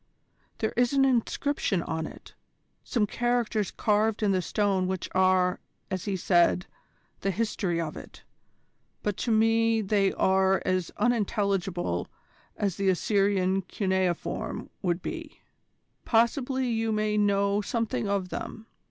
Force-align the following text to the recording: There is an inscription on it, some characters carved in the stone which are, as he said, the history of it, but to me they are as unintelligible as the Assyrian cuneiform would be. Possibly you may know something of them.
There 0.57 0.73
is 0.75 0.93
an 0.93 1.05
inscription 1.05 1.83
on 1.83 2.07
it, 2.07 2.33
some 2.83 3.05
characters 3.05 3.69
carved 3.69 4.23
in 4.23 4.31
the 4.31 4.41
stone 4.41 4.87
which 4.87 5.07
are, 5.13 5.59
as 5.91 6.05
he 6.05 6.15
said, 6.15 6.65
the 7.19 7.29
history 7.29 7.79
of 7.79 7.95
it, 7.95 8.23
but 9.03 9.15
to 9.17 9.31
me 9.31 9.79
they 9.79 10.11
are 10.13 10.59
as 10.65 10.89
unintelligible 10.97 12.07
as 12.57 12.77
the 12.77 12.89
Assyrian 12.89 13.61
cuneiform 13.61 14.71
would 14.81 15.03
be. 15.03 15.39
Possibly 16.03 16.67
you 16.67 16.91
may 16.91 17.15
know 17.15 17.61
something 17.61 18.07
of 18.09 18.29
them. 18.29 18.65